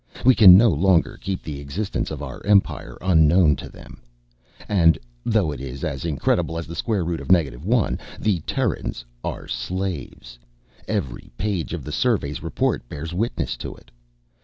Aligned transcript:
We 0.25 0.33
can 0.33 0.57
no 0.57 0.69
longer 0.69 1.19
keep 1.21 1.43
the 1.43 1.59
existence 1.59 2.09
of 2.09 2.23
our 2.23 2.43
Empire 2.43 2.97
unknown 3.01 3.55
to 3.57 3.69
them. 3.69 4.01
And 4.67 4.97
(though 5.23 5.51
it 5.51 5.61
is 5.61 5.83
as 5.83 6.05
incredible 6.05 6.57
as 6.57 6.65
[sqrt]( 6.65 7.63
1)) 7.63 7.99
the 8.19 8.39
Terrans 8.39 9.05
are 9.23 9.47
slaves! 9.47 10.39
Every 10.87 11.29
page 11.37 11.71
of 11.75 11.83
the 11.83 11.91
survey's 11.91 12.41
report 12.41 12.89
bears 12.89 13.13
witness 13.13 13.55
to 13.57 13.75
it. 13.75 13.91